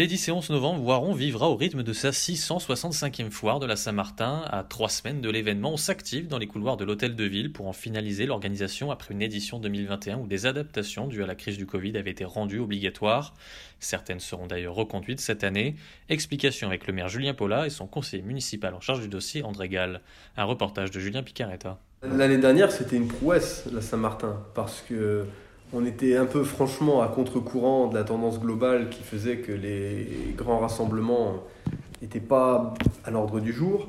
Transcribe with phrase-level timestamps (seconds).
[0.00, 3.76] Les 10 et 11 novembre, Voiron vivra au rythme de sa 665e foire de la
[3.76, 4.44] Saint-Martin.
[4.46, 7.68] À trois semaines de l'événement, on s'active dans les couloirs de l'Hôtel de Ville pour
[7.68, 11.66] en finaliser l'organisation après une édition 2021 où des adaptations dues à la crise du
[11.66, 13.34] Covid avaient été rendues obligatoires.
[13.78, 15.76] Certaines seront d'ailleurs reconduites cette année.
[16.08, 19.68] Explication avec le maire Julien Paula et son conseiller municipal en charge du dossier André
[19.68, 20.00] Gall.
[20.38, 21.78] Un reportage de Julien Picaretta.
[22.02, 25.26] L'année dernière, c'était une prouesse, la Saint-Martin, parce que
[25.72, 30.34] on était un peu franchement à contre-courant de la tendance globale qui faisait que les
[30.36, 31.44] grands rassemblements
[32.02, 33.88] n'étaient pas à l'ordre du jour.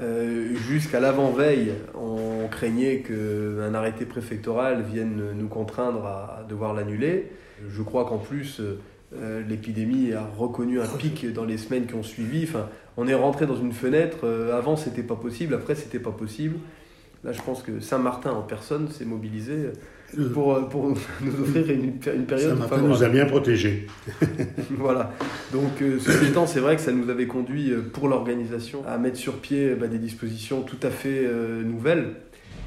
[0.00, 7.30] Euh, Jusqu'à l'avant-veille, on craignait qu'un arrêté préfectoral vienne nous contraindre à devoir l'annuler.
[7.68, 12.02] Je crois qu'en plus, euh, l'épidémie a reconnu un pic dans les semaines qui ont
[12.02, 12.44] suivi.
[12.44, 14.18] Enfin, on est rentré dans une fenêtre.
[14.24, 15.54] Euh, avant, c'était pas possible.
[15.54, 16.56] Après, c'était pas possible.
[17.24, 19.72] Là, je pense que Saint-Martin en personne s'est mobilisé
[20.32, 20.88] pour, euh, pour
[21.20, 23.86] nous offrir une, une période Saint-Martin nous a bien protégés.
[24.70, 25.12] voilà.
[25.52, 28.98] Donc, euh, ceci étant, c'est vrai que ça nous avait conduit euh, pour l'organisation à
[28.98, 32.14] mettre sur pied bah, des dispositions tout à fait euh, nouvelles.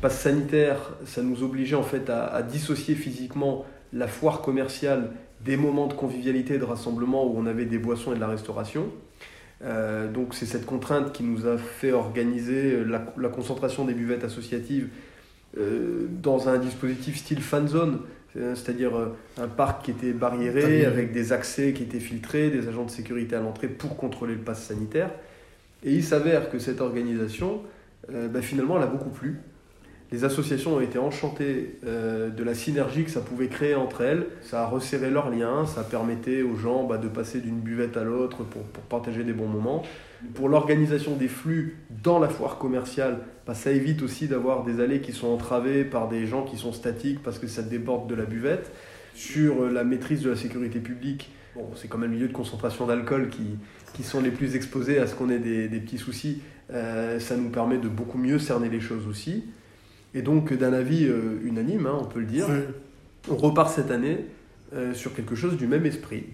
[0.00, 5.10] Passe sanitaire, ça nous obligeait en fait à, à, dissocier physiquement la foire commerciale
[5.44, 8.90] des moments de convivialité de rassemblement où on avait des boissons et de la restauration.
[9.64, 14.24] Euh, donc c'est cette contrainte qui nous a fait organiser la, la concentration des buvettes
[14.24, 15.15] associatives euh,
[15.56, 18.00] dans un dispositif style fan zone,
[18.54, 22.84] c'est-à-dire euh, un parc qui était barriéré avec des accès qui étaient filtrés, des agents
[22.84, 25.10] de sécurité à l'entrée pour contrôler le pass sanitaire.
[25.84, 27.62] Et il s'avère que cette organisation,
[28.12, 29.40] euh, bah, finalement, elle a beaucoup plu.
[30.12, 34.26] Les associations ont été enchantées euh, de la synergie que ça pouvait créer entre elles.
[34.42, 38.04] Ça a resserré leurs liens, ça permettait aux gens bah, de passer d'une buvette à
[38.04, 39.82] l'autre pour, partager des bons moments.
[40.34, 45.00] Pour l'organisation des flux dans la foire commerciale, bah, ça évite aussi d'avoir des allées
[45.00, 48.24] qui sont entravées par des gens qui sont statiques parce que ça déborde de la
[48.24, 48.70] buvette.
[49.14, 52.86] Sur la maîtrise de la sécurité publique, bon, c'est quand même le milieu de concentration
[52.86, 53.56] d'alcool qui,
[53.94, 56.42] qui sont les plus exposés à ce qu'on ait des, des petits soucis.
[56.70, 59.44] Euh, ça nous permet de beaucoup mieux cerner les choses aussi.
[60.16, 62.60] Et donc, d'un avis euh, unanime, hein, on peut le dire, Oui.
[63.30, 64.24] on repart cette année
[64.72, 66.24] euh, sur quelque chose du même esprit.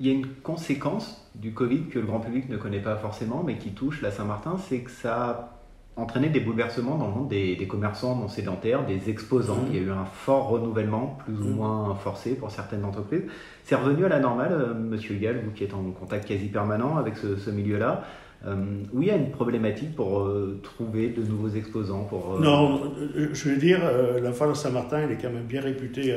[0.00, 3.42] Il y a une conséquence du Covid que le grand public ne connaît pas forcément,
[3.44, 5.55] mais qui touche la Saint-Martin, c'est que ça a
[5.96, 9.56] entraîné des bouleversements dans le monde des, des commerçants non sédentaires, des exposants.
[9.56, 9.68] Mmh.
[9.70, 11.56] Il y a eu un fort renouvellement, plus ou Mmh.
[11.56, 13.22] moins forcé pour certaines entreprises.
[13.64, 16.96] C'est revenu à la normale, euh, Monsieur Gall, vous qui êtes en contact quasi permanent
[16.98, 18.04] avec ce, ce milieu-là.
[18.46, 18.54] Euh,
[18.92, 22.92] où il y a une problématique pour euh, trouver de nouveaux exposants pour, euh, Non,
[23.16, 23.80] euh, je veux dire,
[24.22, 26.14] la foire de Saint-Martin, elle est quand même bien réputée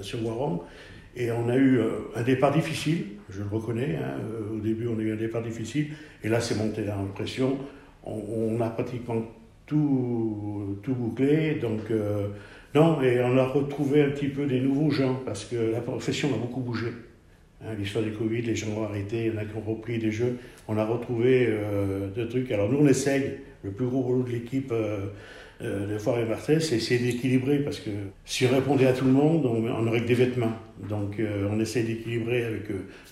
[0.00, 0.62] sur Voiron.
[1.14, 1.80] Et on a eu
[2.16, 3.96] un départ difficile, je le reconnais.
[4.02, 4.14] hein,
[4.56, 5.88] au début, on a eu un départ difficile.
[6.24, 7.58] Et là, c'est monté dans la pression.
[8.04, 9.22] On, a pratiquement
[9.66, 11.56] tout, tout bouclé.
[11.56, 12.28] Donc, euh,
[12.74, 16.28] non, et on a retrouvé un petit peu des nouveaux gens parce que la profession
[16.34, 16.88] a beaucoup bougé.
[17.62, 19.98] Hein, L'histoire du Covid, les gens ont arrêté, il y en a qui ont repris
[19.98, 20.38] des jeux.
[20.68, 22.50] On a retrouvé euh, des trucs.
[22.52, 23.38] Alors, nous, on essaye.
[23.62, 25.08] Le plus gros boulot de l'équipe euh,
[25.60, 27.90] euh, de Foire et c'est essayer d'équilibrer parce que
[28.24, 30.54] si on répondait à tout le monde, on, on aurait que des vêtements.
[30.88, 32.62] Donc, on essaie d'équilibrer avec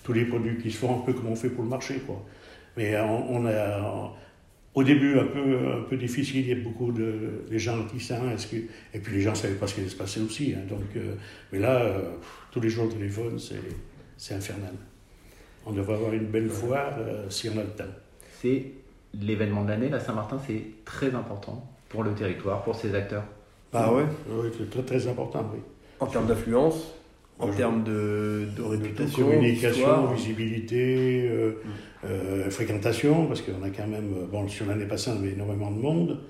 [0.03, 1.97] tous les produits qui se font un peu comme on fait pour le marché.
[2.07, 2.25] Quoi.
[2.79, 4.15] Mais on a.
[4.79, 8.31] Au début, un peu, un peu difficile, il y a beaucoup de les gens réticents,
[8.31, 8.57] est-ce que,
[8.95, 10.55] et puis les gens ne savaient pas ce qui allait se passer aussi.
[10.57, 10.63] hein.
[10.71, 11.15] donc, euh,
[11.51, 12.03] mais là, euh,
[12.53, 13.57] tous les jours au téléphone, c'est,
[14.17, 14.75] c'est infernal.
[15.67, 17.93] On devrait avoir une belle foire euh, si on a le temps.
[18.41, 18.67] C'est
[19.21, 23.25] l'événement de l'année, la Saint-Martin, c'est très important pour le territoire, pour ses acteurs.
[23.73, 24.05] Ah ouais?
[24.31, 25.61] Oui, c'est très, très important, oui.
[25.99, 26.95] En termes d'affluence,
[27.39, 30.15] en termes de, de réputation, communication, d'histoire.
[30.15, 31.53] visibilité, euh,
[32.05, 35.81] euh, fréquentation, parce qu'on a quand même, bon, sur l'année passée, on avait énormément de
[35.81, 36.21] monde,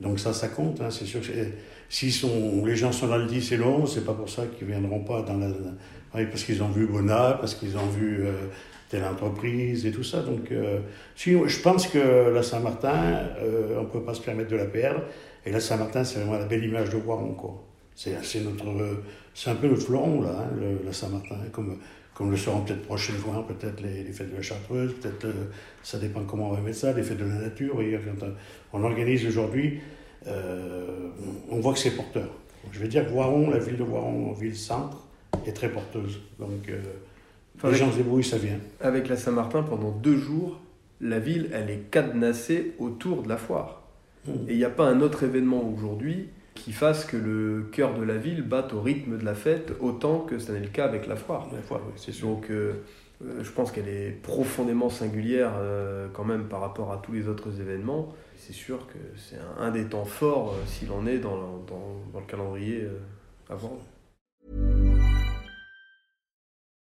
[0.00, 1.26] donc ça, ça compte, hein, c'est sûr que
[1.88, 4.42] si sont, les gens sont là le 10 et le 11, c'est pas pour ça
[4.46, 5.46] qu'ils viendront pas dans la,
[6.12, 8.32] parce qu'ils ont vu Bona, parce qu'ils ont vu euh,
[8.88, 10.80] telle entreprise et tout ça, donc euh,
[11.14, 15.02] si, je pense que la Saint-Martin, euh, on peut pas se permettre de la perdre,
[15.44, 17.65] et la Saint-Martin, c'est vraiment la belle image de Voiron, quoi.
[17.96, 19.02] C'est, notre, euh,
[19.34, 21.78] c'est un peu notre fleuron, là, hein, le- la Saint-Martin, comme,
[22.14, 25.32] comme le seront peut-être prochaine fois, peut-être les, les fêtes de la Chartreuse, peut-être, euh,
[25.82, 27.76] ça dépend comment on va mettre ça, les fêtes de la nature.
[28.20, 28.26] Quand
[28.72, 29.80] on, on organise aujourd'hui,
[30.26, 31.08] euh,
[31.50, 32.28] on voit que c'est porteur.
[32.70, 34.98] je vais dire que Voiron, la ville de Voiron, ville-centre,
[35.46, 36.20] est très porteuse.
[36.38, 36.82] Donc, euh,
[37.64, 38.58] les gens se débrouillent, ça vient.
[38.80, 40.60] Avec la Saint-Martin, pendant deux jours,
[41.00, 43.82] la ville, elle est cadenassée autour de la foire.
[44.26, 44.30] Mmh.
[44.48, 48.02] Et il n'y a pas un autre événement aujourd'hui qui fasse que le cœur de
[48.02, 51.06] la ville batte au rythme de la fête autant que ce n'est le cas avec
[51.06, 51.46] la foire.
[51.52, 52.28] La foire, oui, c'est sûr.
[52.28, 52.82] Donc euh,
[53.24, 57.28] euh, je pense qu'elle est profondément singulière euh, quand même par rapport à tous les
[57.28, 58.12] autres événements.
[58.36, 62.02] C'est sûr que c'est un, un des temps forts euh, s'il en est dans, dans-
[62.12, 63.72] dans le calendrier euh, voir.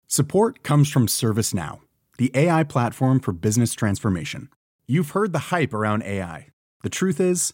[0.07, 1.79] Support comes from ServiceNow,
[2.17, 4.49] the AI platform for business transformation.
[4.87, 6.47] You've heard the hype around AI.
[6.83, 7.53] The truth is,